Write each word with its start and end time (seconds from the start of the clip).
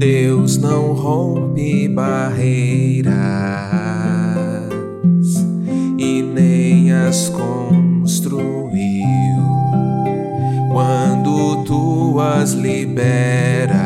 Deus 0.00 0.56
não 0.56 0.94
rompe 0.94 1.86
barreiras 1.86 3.12
as 12.80 12.86
liberas, 12.86 13.76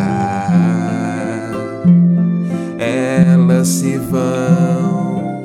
elas 2.78 3.68
se 3.68 3.98
vão, 3.98 5.40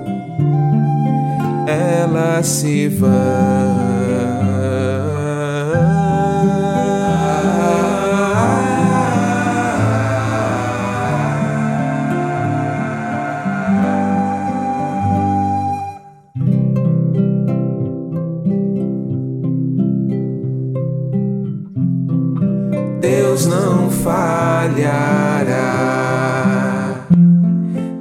elas 1.67 2.47
se 2.47 2.87
vão. 2.87 3.98
Deus 23.09 23.47
não 23.47 23.89
falhará, 23.89 24.77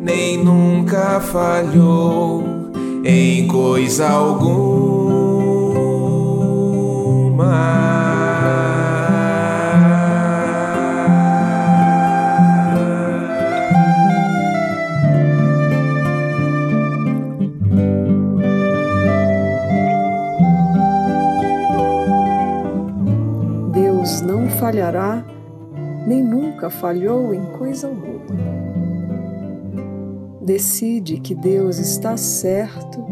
nem 0.02 0.44
nunca 0.44 1.18
falhou 1.18 2.44
em 3.02 3.46
coisa 3.46 4.06
alguma. 4.06 5.27
Deus 24.08 24.22
não 24.22 24.48
falhará, 24.48 25.22
nem 26.06 26.24
nunca 26.24 26.70
falhou 26.70 27.34
em 27.34 27.44
coisa 27.58 27.88
alguma. 27.88 28.24
Decide 30.40 31.20
que 31.20 31.34
Deus 31.34 31.78
está 31.78 32.16
certo 32.16 33.04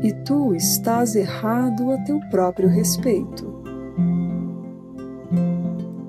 e 0.00 0.12
tu 0.12 0.54
estás 0.54 1.16
errado 1.16 1.90
a 1.90 1.98
teu 2.04 2.20
próprio 2.30 2.68
respeito. 2.68 3.60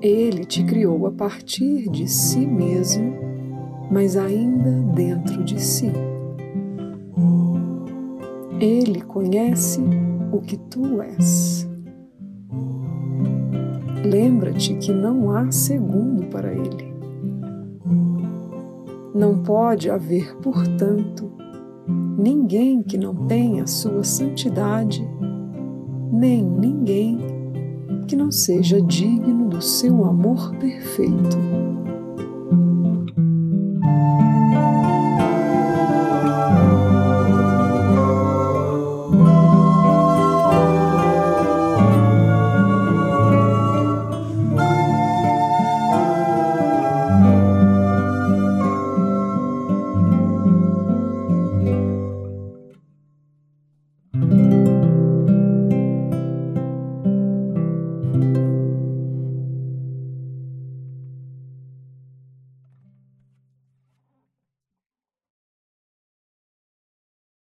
Ele 0.00 0.44
te 0.44 0.62
criou 0.62 1.04
a 1.08 1.10
partir 1.10 1.90
de 1.90 2.06
si 2.06 2.46
mesmo, 2.46 3.16
mas 3.90 4.16
ainda 4.16 4.70
dentro 4.94 5.42
de 5.42 5.60
si. 5.60 5.90
Ele 8.60 9.00
conhece 9.00 9.80
o 10.30 10.40
que 10.40 10.56
tu 10.56 11.02
és. 11.02 11.71
Lembra-te 14.04 14.74
que 14.74 14.92
não 14.92 15.30
há 15.30 15.50
segundo 15.50 16.26
para 16.26 16.52
Ele. 16.52 16.92
Não 19.14 19.42
pode 19.42 19.90
haver, 19.90 20.36
portanto, 20.36 21.30
ninguém 22.18 22.82
que 22.82 22.96
não 22.96 23.14
tenha 23.14 23.66
sua 23.66 24.02
santidade, 24.02 25.06
nem 26.10 26.44
ninguém 26.44 27.18
que 28.06 28.16
não 28.16 28.30
seja 28.30 28.80
digno 28.80 29.48
do 29.48 29.62
seu 29.62 30.04
amor 30.04 30.54
perfeito. 30.56 31.38